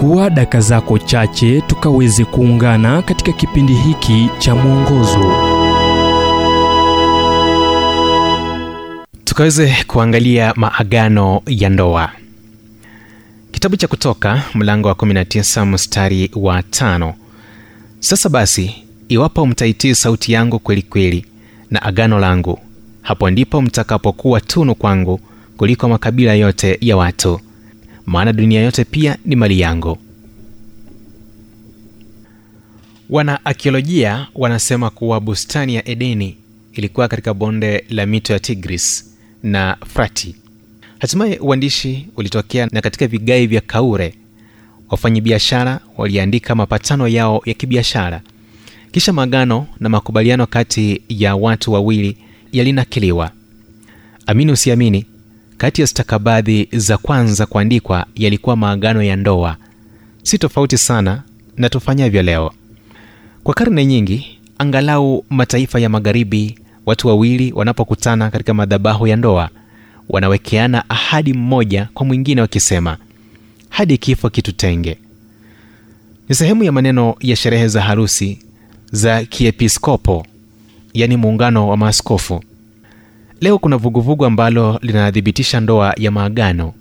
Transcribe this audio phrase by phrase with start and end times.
[0.00, 5.32] chukua daka zako chache tukaweze kuungana katika kipindi hiki cha mwongozo.
[9.24, 12.10] Tukaweze kuangalia maagano ya ndoa.
[13.52, 17.14] Kitabu cha kutoka mlango wa 19 mstari wa tano.
[17.98, 18.74] Sasa basi
[19.08, 21.26] iwapo mtaitii sauti yangu kweli
[21.70, 22.58] na agano langu
[23.02, 25.20] hapo ndipo mtakapokuwa tunu kwangu
[25.56, 27.40] kuliko makabila yote ya watu
[28.10, 29.98] maana dunia yote pia ni mali yangu.
[33.10, 36.36] Wanaakiolojia wanasema kuwa bustani ya edeni
[36.72, 40.34] ilikuwa katika bonde la mito ya tigris na frati.
[40.98, 44.14] Hatimaye uandishi ulitokea na katika vigai vya kaure
[44.90, 48.20] wafanyabiashara waliandika mapatano yao ya kibiashara.
[48.92, 52.16] Kisha maagano na makubaliano kati ya watu wawili
[52.52, 53.30] yalinakiliwa.
[54.26, 55.04] Amini usiamini
[55.60, 59.56] kati ya stakabadhi za kwanza kuandikwa yalikuwa maagano ya ndoa.
[60.22, 61.22] Si tofauti sana
[61.56, 62.52] na tufanyavyo leo.
[63.44, 69.50] Kwa karne nyingi angalau mataifa ya magharibi watu wawili wanapokutana katika madhabahu ya ndoa
[70.08, 72.96] wanawekeana ahadi mmoja kwa mwingine wakisema
[73.68, 74.98] hadi kifo kitutenge.
[76.28, 78.38] Ni sehemu ya maneno ya sherehe za harusi
[78.92, 80.26] za kiepiskopo
[80.94, 82.42] yaani muungano wa maaskofu
[83.40, 86.74] leo kuna vuguvugu ambalo linathibitisha ndoa ya maagano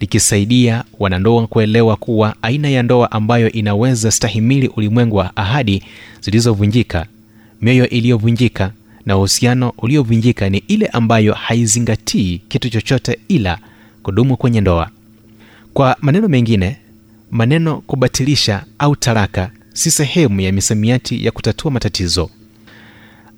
[0.00, 5.82] likisaidia wanandoa kuelewa kuwa aina ya ndoa ambayo inaweza stahimili ulimwengu wa ahadi
[6.20, 7.06] zilizovunjika
[7.60, 8.72] mioyo iliyovunjika
[9.06, 13.58] na uhusiano uliovunjika ni ile ambayo haizingatii kitu chochote ila
[14.02, 14.90] kudumu kwenye ndoa.
[15.74, 16.76] Kwa maneno mengine
[17.30, 22.30] maneno kubatilisha au taraka si sehemu ya misamiati ya kutatua matatizo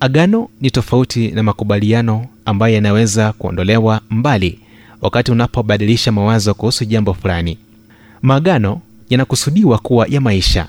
[0.02, 4.58] agano ni tofauti na makubaliano ambayo yanaweza kuondolewa mbali
[5.00, 7.58] wakati unapobadilisha mawazo kuhusu jambo fulani.
[8.22, 8.80] Maagano
[9.10, 10.68] yanakusudiwa kuwa ya maisha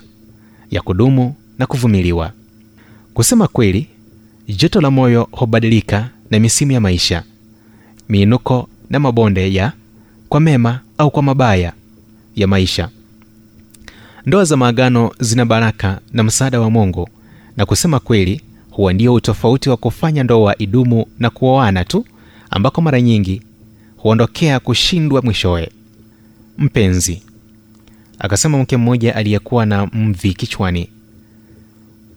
[0.70, 2.32] ya kudumu na kuvumiliwa.
[3.14, 3.88] Kusema kweli
[4.48, 7.22] joto la moyo hubadilika na misimu ya maisha
[8.08, 9.72] miinuko na mabonde ya
[10.28, 11.72] kwa mema au kwa mabaya
[12.36, 12.88] ya maisha.
[14.26, 17.08] Ndoa za maagano zina baraka na msaada wa mungu
[17.56, 18.40] na kusema kweli
[18.76, 22.04] huwa ndio utofauti wa kufanya ndoa idumu na kuoana tu
[22.50, 23.42] ambako mara nyingi
[23.96, 25.70] huondokea kushindwa mwishowe.
[26.58, 27.22] Mpenzi
[28.18, 30.88] akasema mke mmoja aliyekuwa na mvi kichwani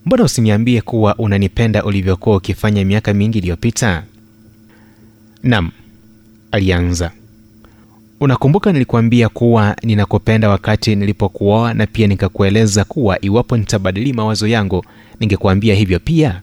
[0.05, 4.03] mbona usiniambie kuwa unanipenda ulivyokuwa ukifanya miaka mingi iliyopita?
[5.43, 5.71] Nam
[6.51, 7.11] alianza.
[8.19, 14.85] Unakumbuka nilikuambia kuwa ninakupenda wakati nilipokuoa na pia nikakueleza kuwa iwapo nitabadili mawazo yangu
[15.19, 16.41] ningekuambia hivyo pia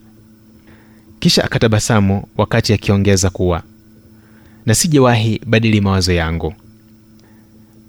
[1.25, 3.63] kisha akatabasamu wakati akiongeza kuwa
[4.67, 6.55] na sijawahi badili mawazo yangu.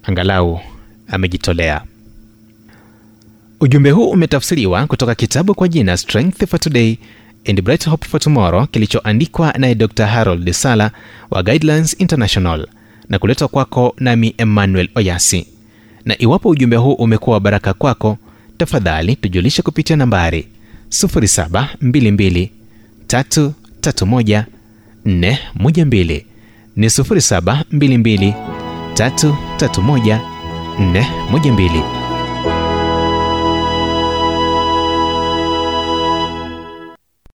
[0.02, 0.60] Angalau
[1.08, 1.82] amejitolea.
[3.60, 6.96] Ujumbe huu umetafsiriwa kutoka kitabu kwa jina strength for today
[7.48, 10.90] and bright hope for tomorrow kilichoandikwa naye dr harold sala
[11.30, 12.66] wa guidelines international
[13.08, 15.46] na kuletwa kwako nami emmanuel oyasi.
[16.04, 18.18] Na iwapo ujumbe huu umekuwa wa baraka kwako
[18.58, 20.48] tafadhali tujulishe kupitia nambari
[20.88, 22.48] 722
[23.08, 24.44] 331
[25.04, 26.24] 412
[26.76, 28.34] ni 722
[28.94, 30.20] 331
[31.32, 31.95] 412